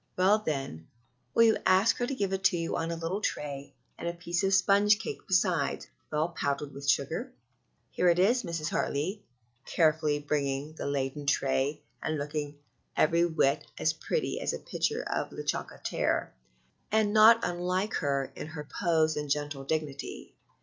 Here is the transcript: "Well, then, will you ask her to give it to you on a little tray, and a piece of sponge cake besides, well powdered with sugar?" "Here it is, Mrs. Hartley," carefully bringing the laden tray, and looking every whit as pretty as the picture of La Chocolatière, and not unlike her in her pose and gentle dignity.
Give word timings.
"Well, 0.17 0.39
then, 0.39 0.87
will 1.35 1.43
you 1.43 1.57
ask 1.63 1.97
her 1.97 2.07
to 2.07 2.15
give 2.15 2.33
it 2.33 2.43
to 2.45 2.57
you 2.57 2.75
on 2.75 2.89
a 2.89 2.95
little 2.95 3.21
tray, 3.21 3.75
and 3.99 4.07
a 4.07 4.13
piece 4.13 4.43
of 4.43 4.51
sponge 4.55 4.97
cake 4.97 5.19
besides, 5.27 5.85
well 6.11 6.29
powdered 6.29 6.73
with 6.73 6.89
sugar?" 6.89 7.31
"Here 7.91 8.09
it 8.09 8.17
is, 8.17 8.41
Mrs. 8.41 8.69
Hartley," 8.69 9.21
carefully 9.67 10.17
bringing 10.17 10.73
the 10.73 10.87
laden 10.87 11.27
tray, 11.27 11.83
and 12.01 12.17
looking 12.17 12.57
every 12.97 13.25
whit 13.27 13.63
as 13.77 13.93
pretty 13.93 14.41
as 14.41 14.49
the 14.53 14.57
picture 14.57 15.03
of 15.07 15.31
La 15.31 15.43
Chocolatière, 15.43 16.29
and 16.91 17.13
not 17.13 17.39
unlike 17.43 17.93
her 17.93 18.31
in 18.35 18.47
her 18.47 18.67
pose 18.81 19.15
and 19.15 19.29
gentle 19.29 19.63
dignity. 19.63 20.33